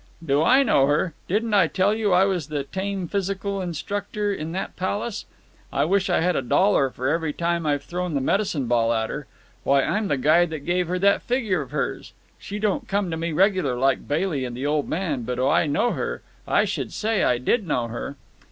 "Do 0.25 0.41
I 0.41 0.63
know 0.63 0.87
her! 0.87 1.13
Didn't 1.27 1.53
I 1.53 1.67
tell 1.67 1.93
you 1.93 2.11
I 2.11 2.25
was 2.25 2.47
the 2.47 2.63
tame 2.63 3.07
physical 3.07 3.61
instructor 3.61 4.33
in 4.33 4.51
that 4.53 4.75
palace? 4.75 5.25
I 5.71 5.85
wish 5.85 6.09
I 6.09 6.21
had 6.21 6.35
a 6.35 6.41
dollar 6.41 6.89
for 6.89 7.07
every 7.07 7.33
time 7.33 7.67
I've 7.67 7.83
thrown 7.83 8.15
the 8.15 8.19
medicine 8.19 8.65
ball 8.65 8.91
at 8.93 9.11
her. 9.11 9.27
Why, 9.63 9.83
I'm 9.83 10.07
the 10.07 10.17
guy 10.17 10.47
that 10.47 10.65
gave 10.65 10.87
her 10.87 10.97
that 10.97 11.21
figure 11.21 11.61
of 11.61 11.69
hers. 11.69 12.13
She 12.39 12.57
don't 12.57 12.87
come 12.87 13.11
to 13.11 13.15
me 13.17 13.31
regular, 13.31 13.75
like 13.75 14.07
Bailey 14.07 14.43
and 14.43 14.57
the 14.57 14.65
old 14.65 14.89
man, 14.89 15.21
but 15.21 15.35
do 15.35 15.47
I 15.47 15.67
know 15.67 15.91
her? 15.91 16.23
I 16.47 16.65
should 16.65 16.91
say 16.91 17.21
I 17.23 17.37
did 17.37 17.67
know 17.67 17.85
her." 17.89 18.15